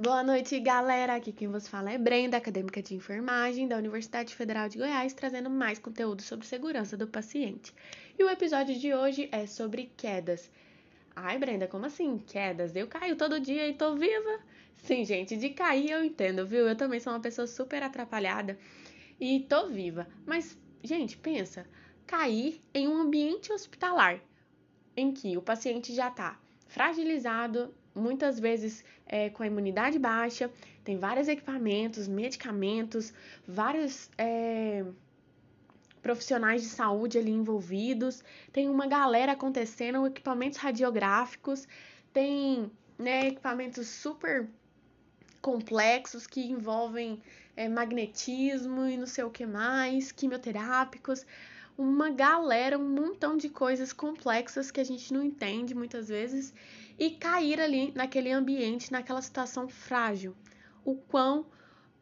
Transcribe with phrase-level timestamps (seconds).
[0.00, 1.16] Boa noite, galera.
[1.16, 5.50] Aqui quem vos fala é Brenda, acadêmica de enfermagem da Universidade Federal de Goiás, trazendo
[5.50, 7.74] mais conteúdo sobre segurança do paciente.
[8.16, 10.52] E o episódio de hoje é sobre quedas.
[11.16, 12.76] Ai, Brenda, como assim quedas?
[12.76, 14.38] Eu caio todo dia e tô viva?
[14.76, 16.68] Sim, gente, de cair eu entendo, viu?
[16.68, 18.56] Eu também sou uma pessoa super atrapalhada
[19.18, 20.06] e tô viva.
[20.24, 21.66] Mas, gente, pensa,
[22.06, 24.20] cair em um ambiente hospitalar
[24.96, 30.50] em que o paciente já tá fragilizado, muitas vezes é, com a imunidade baixa,
[30.84, 33.12] tem vários equipamentos, medicamentos,
[33.46, 34.84] vários é,
[36.02, 38.22] profissionais de saúde ali envolvidos,
[38.52, 41.66] tem uma galera acontecendo, equipamentos radiográficos,
[42.12, 44.48] tem né, equipamentos super
[45.40, 47.22] complexos que envolvem
[47.56, 51.24] é, magnetismo e não sei o que mais, quimioterápicos
[51.78, 56.52] uma galera, um montão de coisas complexas que a gente não entende muitas vezes
[56.98, 60.34] e cair ali naquele ambiente, naquela situação frágil.
[60.84, 61.46] O quão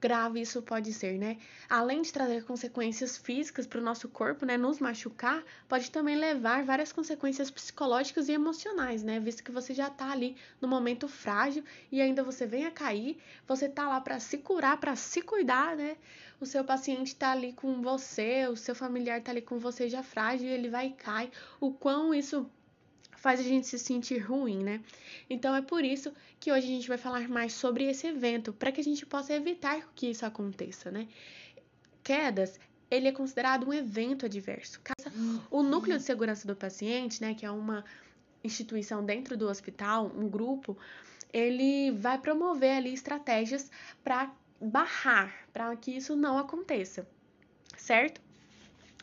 [0.00, 1.38] grave isso pode ser, né?
[1.68, 6.64] Além de trazer consequências físicas para o nosso corpo, né, nos machucar, pode também levar
[6.64, 9.18] várias consequências psicológicas e emocionais, né?
[9.20, 13.18] Visto que você já tá ali no momento frágil e ainda você vem a cair,
[13.46, 15.96] você tá lá para se curar, para se cuidar, né?
[16.40, 20.02] O seu paciente tá ali com você, o seu familiar tá ali com você já
[20.02, 21.30] frágil ele vai e cai.
[21.60, 22.50] O quão isso
[23.26, 24.80] faz a gente se sentir ruim, né?
[25.28, 28.70] Então é por isso que hoje a gente vai falar mais sobre esse evento, para
[28.70, 31.08] que a gente possa evitar que isso aconteça, né?
[32.04, 34.80] Quedas, ele é considerado um evento adverso.
[35.50, 37.84] O núcleo de segurança do paciente, né, que é uma
[38.44, 40.78] instituição dentro do hospital, um grupo,
[41.32, 43.72] ele vai promover ali estratégias
[44.04, 47.08] para barrar, para que isso não aconteça,
[47.76, 48.20] certo?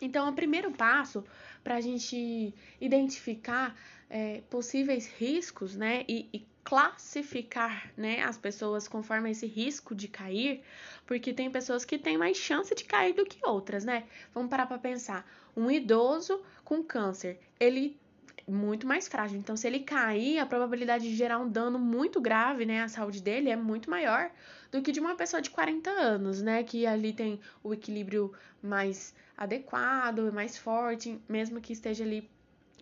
[0.01, 1.25] Então, o primeiro passo
[1.63, 3.75] para a gente identificar
[4.09, 10.61] é, possíveis riscos, né, e, e classificar, né, as pessoas conforme esse risco de cair,
[11.05, 14.05] porque tem pessoas que têm mais chance de cair do que outras, né?
[14.33, 15.29] Vamos parar para pensar.
[15.55, 17.99] Um idoso com câncer, ele
[18.47, 19.37] é muito mais frágil.
[19.37, 23.21] Então, se ele cair, a probabilidade de gerar um dano muito grave, né, à saúde
[23.21, 24.31] dele é muito maior
[24.73, 29.13] do que de uma pessoa de 40 anos, né, que ali tem o equilíbrio mais
[29.37, 32.27] adequado, mais forte, mesmo que esteja ali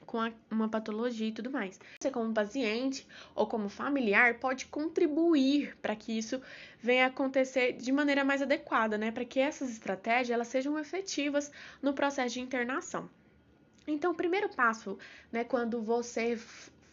[0.06, 1.80] com uma patologia e tudo mais.
[2.00, 6.42] Você, como paciente ou como familiar, pode contribuir para que isso
[6.80, 9.12] venha acontecer de maneira mais adequada, né?
[9.12, 11.52] Para que essas estratégias elas sejam efetivas
[11.82, 13.10] no processo de internação.
[13.88, 14.98] Então, o primeiro passo,
[15.32, 16.38] né, quando você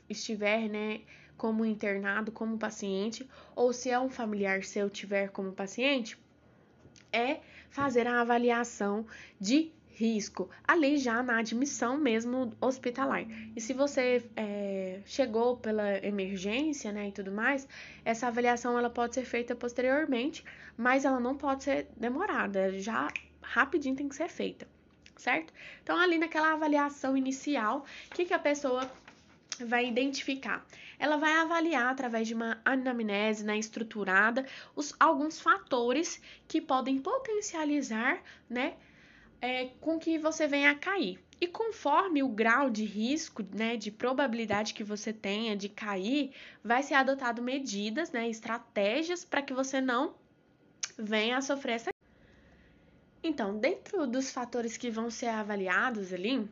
[0.09, 1.01] estiver, né,
[1.39, 3.27] como internado, como paciente,
[3.57, 6.19] ou se é um familiar seu tiver como paciente,
[7.11, 7.41] é
[7.71, 9.07] fazer a avaliação
[9.41, 13.25] de risco, ali já na admissão mesmo hospitalar.
[13.57, 17.67] E se você é, chegou pela emergência, né, e tudo mais,
[18.05, 20.45] essa avaliação ela pode ser feita posteriormente,
[20.77, 23.09] mas ela não pode ser demorada, já
[23.43, 24.69] rapidinho tem que ser feita,
[25.17, 25.53] certo?
[25.83, 28.89] Então, ali naquela avaliação inicial, o que, que a pessoa
[29.65, 30.67] vai identificar?
[30.99, 38.23] Ela vai avaliar através de uma anamnese né, estruturada os, alguns fatores que podem potencializar,
[38.49, 38.75] né,
[39.41, 41.19] é, com que você venha a cair.
[41.41, 46.33] E conforme o grau de risco, né, de probabilidade que você tenha de cair,
[46.65, 50.15] vai ser adotado medidas, né, estratégias para que você não
[50.99, 51.91] venha a sofrer essa.
[53.23, 56.49] Então, dentro dos fatores que vão ser avaliados ali,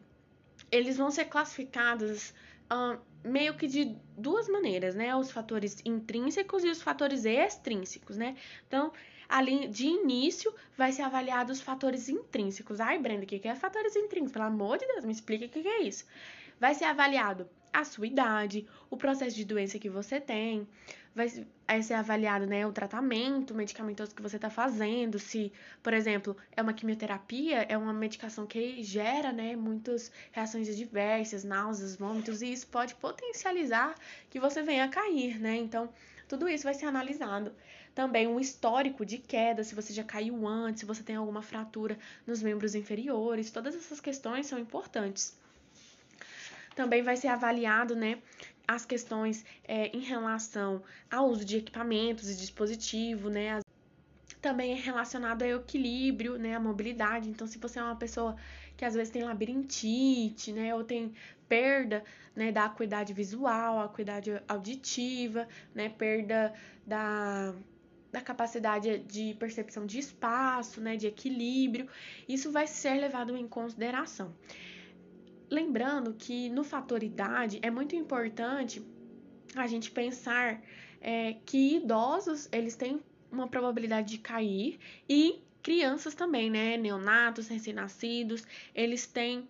[0.71, 2.33] eles vão ser classificados
[2.73, 5.15] uh, meio que de duas maneiras, né?
[5.15, 8.37] Os fatores intrínsecos e os fatores extrínsecos, né?
[8.67, 8.93] Então,
[9.29, 12.81] ali de início vai ser avaliado os fatores intrínsecos.
[12.81, 14.33] Ai, Brenda, o que é fatores intrínsecos?
[14.33, 16.05] Pelo amor de Deus, me explica o que é isso.
[16.59, 20.67] Vai ser avaliado a sua idade, o processo de doença que você tem,
[21.17, 25.51] vai, ser avaliado né, o tratamento medicamentoso que você está fazendo, se,
[25.83, 31.97] por exemplo, é uma quimioterapia, é uma medicação que gera né, muitas reações adversas, náuseas,
[31.97, 33.95] vômitos, e isso pode potencializar
[34.29, 35.57] que você venha a cair, né?
[35.57, 35.89] Então,
[36.29, 37.51] tudo isso vai ser analisado.
[37.95, 41.99] Também um histórico de queda, se você já caiu antes, se você tem alguma fratura
[42.27, 45.35] nos membros inferiores, todas essas questões são importantes.
[46.75, 48.19] Também vai ser avaliado, né,
[48.67, 53.61] as questões é, em relação ao uso de equipamentos e dispositivo, né,
[54.41, 57.29] também é relacionado ao equilíbrio, né, a mobilidade.
[57.29, 58.37] Então, se você é uma pessoa
[58.77, 61.15] que às vezes tem labirintite, né, ou tem
[61.49, 62.05] perda,
[62.35, 66.53] né, da acuidade visual, acuidade auditiva, né, perda
[66.87, 67.55] da
[68.13, 71.87] da capacidade de percepção de espaço, né, de equilíbrio,
[72.27, 74.33] isso vai ser levado em consideração.
[75.49, 78.85] Lembrando que no fator idade é muito importante
[79.55, 80.61] a gente pensar
[81.01, 83.01] é, que idosos eles têm
[83.31, 84.79] uma probabilidade de cair
[85.09, 86.77] e crianças também, né?
[86.77, 88.45] Neonatos, recém-nascidos,
[88.75, 89.49] eles têm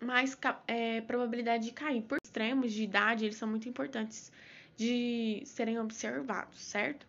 [0.00, 0.36] mais
[0.66, 2.02] é, probabilidade de cair.
[2.02, 4.30] Por extremos de idade, eles são muito importantes
[4.76, 7.06] de serem observados, certo?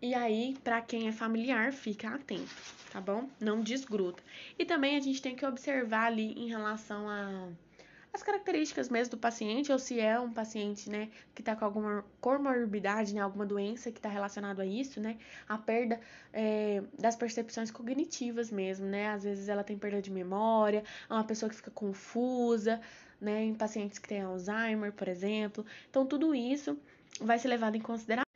[0.00, 2.54] E aí, para quem é familiar, fica atento,
[2.92, 3.28] tá bom?
[3.40, 4.22] Não desgruda.
[4.58, 7.48] E também a gente tem que observar ali em relação a
[8.12, 12.04] as características mesmo do paciente, ou se é um paciente, né, que está com alguma
[12.20, 15.18] comorbidade, né, alguma doença que está relacionado a isso, né,
[15.48, 16.00] a perda
[16.32, 21.24] é, das percepções cognitivas mesmo, né, às vezes ela tem perda de memória, é uma
[21.24, 22.80] pessoa que fica confusa,
[23.20, 25.64] né, em pacientes que têm Alzheimer, por exemplo.
[25.90, 26.78] Então, tudo isso
[27.20, 28.27] vai ser levado em consideração.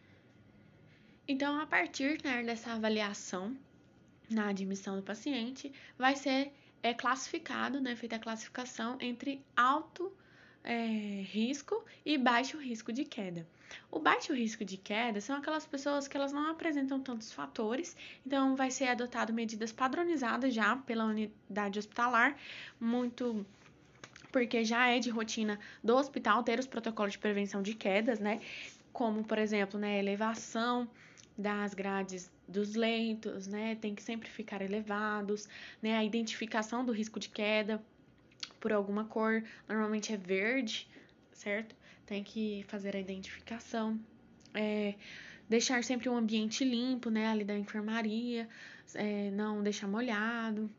[1.26, 3.56] Então, a partir né, dessa avaliação
[4.28, 6.52] na admissão do paciente, vai ser
[6.82, 10.12] é, classificado, né, feita a classificação entre alto
[10.64, 13.46] é, risco e baixo risco de queda.
[13.90, 17.96] O baixo risco de queda são aquelas pessoas que elas não apresentam tantos fatores,
[18.26, 22.36] então vai ser adotado medidas padronizadas já pela unidade hospitalar,
[22.78, 23.46] muito
[24.30, 28.40] porque já é de rotina do hospital ter os protocolos de prevenção de quedas, né?
[28.92, 30.88] Como, por exemplo, né, elevação
[31.42, 33.74] das grades dos leitos, né?
[33.74, 35.48] Tem que sempre ficar elevados,
[35.82, 35.96] né?
[35.96, 37.82] A identificação do risco de queda
[38.60, 40.88] por alguma cor, normalmente é verde,
[41.32, 41.74] certo?
[42.06, 43.98] Tem que fazer a identificação.
[44.54, 44.94] É,
[45.48, 47.26] deixar sempre um ambiente limpo, né?
[47.26, 48.48] Ali da enfermaria,
[48.94, 50.70] é, não deixar molhado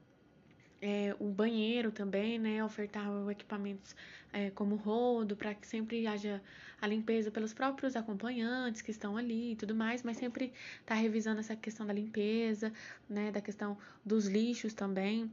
[0.83, 2.61] é, o banheiro também, né?
[2.61, 3.95] Ofertar equipamentos
[4.33, 6.41] é, como rodo, para que sempre haja
[6.81, 10.51] a limpeza pelos próprios acompanhantes que estão ali e tudo mais, mas sempre
[10.85, 12.73] tá revisando essa questão da limpeza,
[13.09, 13.31] né?
[13.31, 15.31] Da questão dos lixos também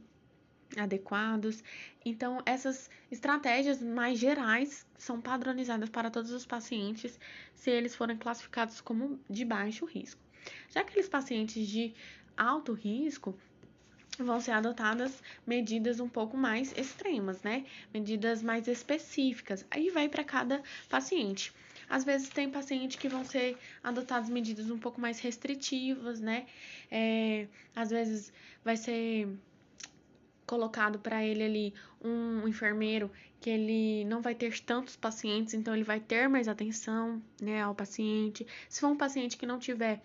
[0.77, 1.61] adequados.
[2.05, 7.19] Então, essas estratégias mais gerais são padronizadas para todos os pacientes
[7.53, 10.21] se eles forem classificados como de baixo risco.
[10.69, 11.93] Já aqueles pacientes de
[12.37, 13.37] alto risco,
[14.23, 17.65] vão ser adotadas medidas um pouco mais extremas, né?
[17.93, 19.65] Medidas mais específicas.
[19.69, 21.53] Aí vai para cada paciente.
[21.89, 26.45] Às vezes tem paciente que vão ser adotadas medidas um pouco mais restritivas, né?
[26.89, 28.31] É, às vezes
[28.63, 29.27] vai ser
[30.45, 31.73] colocado para ele ali
[32.03, 37.21] um enfermeiro que ele não vai ter tantos pacientes, então ele vai ter mais atenção,
[37.41, 38.45] né, ao paciente.
[38.69, 40.01] Se for um paciente que não tiver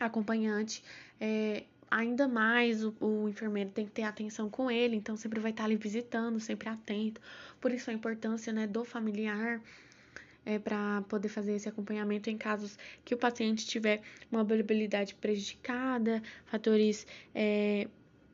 [0.00, 0.82] acompanhante,
[1.20, 5.50] é, ainda mais o, o, enfermeiro tem que ter atenção com ele, então sempre vai
[5.50, 7.20] estar ali visitando, sempre atento.
[7.60, 9.60] Por isso a importância né, do familiar
[10.46, 16.22] é, para poder fazer esse acompanhamento em casos que o paciente tiver uma mobilidade prejudicada,
[16.46, 17.88] fatores é,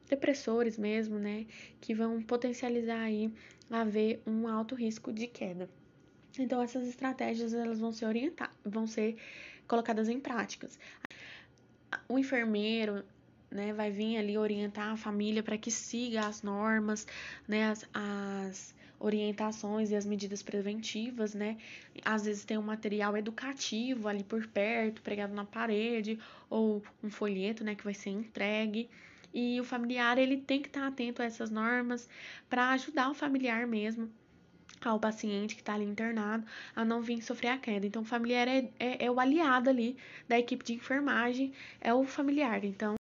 [0.08, 1.46] depressores mesmo, né,
[1.80, 3.32] que vão potencializar aí
[3.70, 5.68] haver um alto risco de queda.
[6.38, 9.16] Então essas estratégias elas vão ser orientadas, vão ser
[9.66, 10.78] colocadas em práticas.
[12.08, 13.02] O enfermeiro,
[13.50, 17.06] né, vai vir ali orientar a família para que siga as normas,
[17.46, 21.58] né, as, as orientações e as medidas preventivas, né?
[22.04, 27.62] Às vezes tem um material educativo ali por perto, pregado na parede, ou um folheto,
[27.62, 28.88] né, que vai ser entregue.
[29.34, 32.08] E o familiar, ele tem que estar atento a essas normas
[32.48, 34.10] para ajudar o familiar mesmo
[34.84, 37.86] ao paciente que está ali internado a não vir sofrer a queda.
[37.86, 39.96] Então, o familiar é, é, é o aliado ali
[40.28, 42.64] da equipe de enfermagem, é o familiar.
[42.64, 42.95] Então,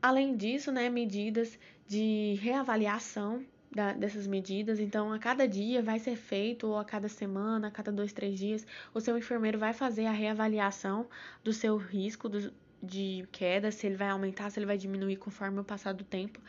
[0.00, 4.78] Além disso, né, medidas de reavaliação da, dessas medidas.
[4.80, 8.38] Então, a cada dia vai ser feito, ou a cada semana, a cada dois, três
[8.38, 11.06] dias, o seu enfermeiro vai fazer a reavaliação
[11.44, 12.52] do seu risco do,
[12.82, 16.40] de queda, se ele vai aumentar, se ele vai diminuir conforme o passar do tempo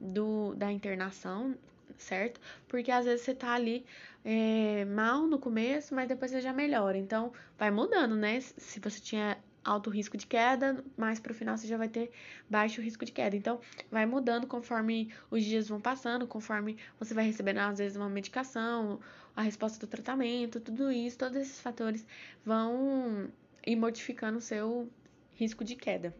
[0.00, 1.56] do, da internação,
[1.96, 2.40] certo?
[2.68, 3.86] Porque às vezes você tá ali
[4.24, 6.98] é, mal no começo, mas depois você já melhora.
[6.98, 8.40] Então, vai mudando, né?
[8.40, 12.10] Se você tinha alto risco de queda, mas para o final você já vai ter
[12.48, 13.36] baixo risco de queda.
[13.36, 18.08] Então, vai mudando conforme os dias vão passando, conforme você vai recebendo, às vezes, uma
[18.08, 19.00] medicação,
[19.34, 22.06] a resposta do tratamento, tudo isso, todos esses fatores
[22.44, 23.28] vão
[23.66, 24.88] ir modificando o seu
[25.34, 26.14] risco de queda.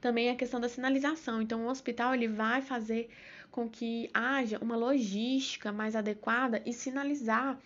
[0.00, 1.42] Também a questão da sinalização.
[1.42, 3.10] Então, o hospital ele vai fazer
[3.50, 7.58] com que haja uma logística mais adequada e sinalizar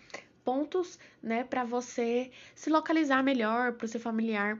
[0.43, 4.59] pontos, né, para você se localizar melhor, para o seu familiar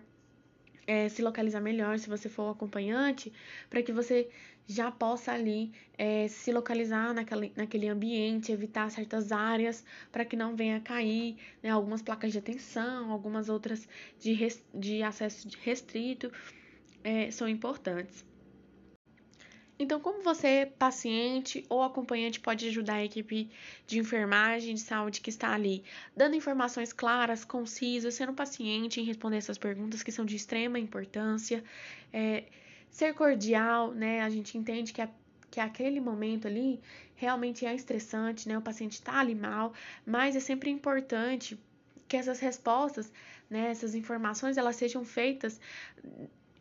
[0.88, 3.32] é, se localizar melhor se você for o acompanhante,
[3.70, 4.30] para que você
[4.68, 10.56] já possa ali é, se localizar naquele, naquele ambiente, evitar certas áreas para que não
[10.56, 13.88] venha cair né, algumas placas de atenção, algumas outras
[14.20, 16.32] de, res, de acesso restrito
[17.04, 18.25] é, são importantes.
[19.84, 23.50] Então, como você, paciente ou acompanhante, pode ajudar a equipe
[23.86, 25.84] de enfermagem de saúde que está ali,
[26.16, 31.62] dando informações claras, concisas, sendo paciente em responder essas perguntas que são de extrema importância,
[32.13, 32.46] é,
[32.90, 34.22] ser cordial, né?
[34.22, 35.10] A gente entende que, a,
[35.52, 36.80] que aquele momento ali
[37.16, 38.58] realmente é estressante, né?
[38.58, 39.74] O paciente está ali mal,
[40.06, 41.60] mas é sempre importante
[42.08, 43.12] que essas respostas,
[43.50, 45.60] né, essas informações, elas sejam feitas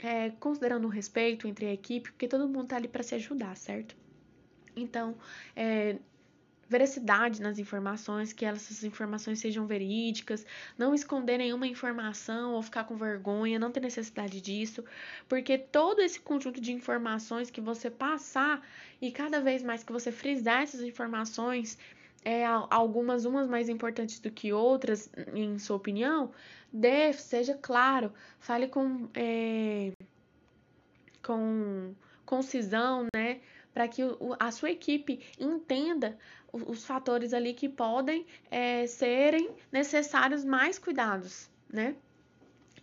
[0.03, 3.57] é, considerando o respeito entre a equipe, porque todo mundo tá ali para se ajudar,
[3.57, 3.97] certo?
[4.75, 5.17] Então,
[5.55, 5.97] é,
[6.69, 10.45] veracidade nas informações, que essas informações sejam verídicas,
[10.77, 14.83] não esconder nenhuma informação ou ficar com vergonha, não ter necessidade disso,
[15.29, 18.67] porque todo esse conjunto de informações que você passar
[19.01, 21.79] e cada vez mais que você frisar essas informações,
[22.25, 26.33] é, algumas umas mais importantes do que outras, em sua opinião,
[26.73, 29.82] dê, seja claro, fale com, é,
[31.23, 33.41] com concisão, né?
[33.73, 36.19] Para que o, a sua equipe entenda
[36.53, 41.97] os, os fatores ali que podem é, serem necessários mais cuidados, né?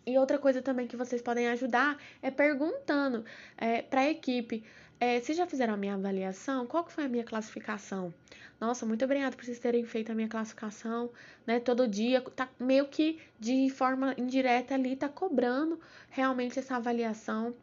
[0.05, 3.24] E outra coisa também que vocês podem ajudar é perguntando
[3.58, 4.63] é, para a equipe
[5.00, 6.67] é, vocês já fizeram a minha avaliação?
[6.67, 8.13] Qual que foi a minha classificação?
[8.60, 11.10] Nossa, muito obrigada por vocês terem feito a minha classificação,
[11.48, 11.58] né?
[11.62, 15.79] Todo dia, tá meio que de forma indireta ali, tá cobrando
[16.10, 17.55] realmente essa avaliação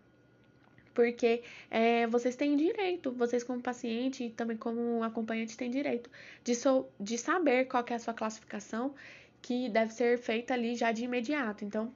[0.97, 6.11] porque é, vocês têm direito, vocês como paciente e também como acompanhante têm direito
[6.43, 8.95] de, so, de saber qual é a sua classificação,
[9.43, 11.67] que deve ser feita ali já de imediato.
[11.67, 11.93] Então,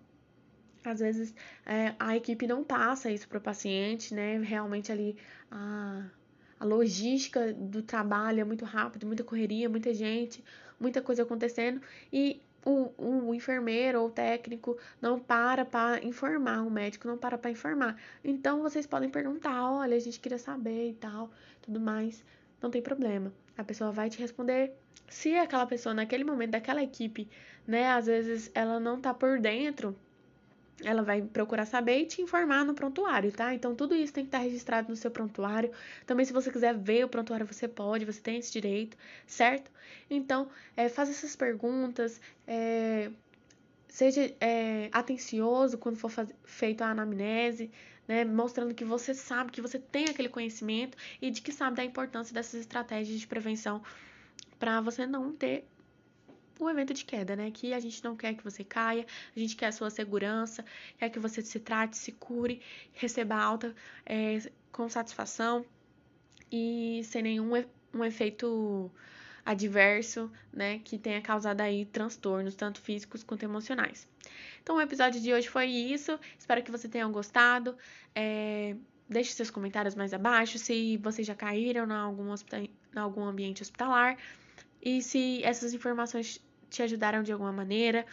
[0.85, 4.39] às vezes é, a equipe não passa isso para o paciente, né?
[4.39, 5.17] Realmente ali
[5.51, 6.05] a,
[6.59, 10.45] a logística do trabalho é muito rápido, muita correria, muita gente,
[10.79, 11.81] muita coisa acontecendo
[12.13, 17.39] e o, o enfermeiro ou o técnico não para para informar, o médico não para
[17.39, 17.97] para informar.
[18.25, 21.31] Então vocês podem perguntar, olha, a gente queria saber e tal,
[21.63, 22.25] tudo mais,
[22.61, 23.33] não tem problema.
[23.57, 24.73] A pessoa vai te responder.
[25.09, 27.29] Se aquela pessoa naquele momento daquela equipe,
[27.67, 29.97] né, às vezes ela não tá por dentro
[30.85, 33.55] ela vai procurar saber e te informar no prontuário, tá?
[33.55, 35.71] Então tudo isso tem que estar registrado no seu prontuário.
[36.07, 38.97] Também se você quiser ver o prontuário, você pode, você tem esse direito,
[39.27, 39.71] certo?
[40.09, 43.11] Então, é, faça essas perguntas, é,
[43.89, 47.71] seja é, atencioso quando for faz, feito a anamnese,
[48.09, 48.25] né?
[48.25, 52.35] Mostrando que você sabe, que você tem aquele conhecimento e de que sabe da importância
[52.35, 53.83] dessas estratégias de prevenção
[54.59, 55.65] para você não ter
[56.65, 57.51] um evento de queda, né?
[57.51, 60.65] Que a gente não quer que você caia, a gente quer a sua segurança,
[60.99, 62.61] quer que você se trate, se cure,
[62.93, 63.75] receba alta
[64.07, 64.39] é,
[64.73, 65.65] com satisfação
[66.51, 67.53] e sem nenhum
[67.93, 68.91] um efeito
[69.45, 74.07] adverso, né, que tenha causado aí transtornos, tanto físicos quanto emocionais.
[74.63, 76.19] Então, o episódio de hoje foi isso.
[76.39, 77.77] Espero que você tenha gostado.
[78.15, 78.77] É,
[79.09, 84.17] deixe seus comentários mais abaixo se vocês já caíram em algum, em algum ambiente hospitalar
[84.81, 86.41] e se essas informações
[86.71, 88.07] te ajudaram de alguma maneira.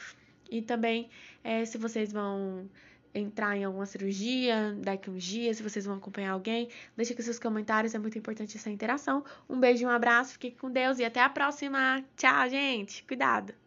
[0.50, 1.10] E também
[1.44, 2.70] é, se vocês vão
[3.14, 7.40] entrar em alguma cirurgia daqui uns dias, se vocês vão acompanhar alguém, deixa aqui seus
[7.40, 9.24] comentários, é muito importante essa interação.
[9.50, 12.04] Um beijo, um abraço, fique com Deus e até a próxima.
[12.16, 13.04] Tchau, gente.
[13.04, 13.67] Cuidado.